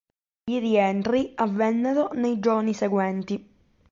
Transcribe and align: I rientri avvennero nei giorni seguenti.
I 0.47 0.57
rientri 0.57 1.33
avvennero 1.35 2.09
nei 2.15 2.39
giorni 2.39 2.73
seguenti. 2.73 3.47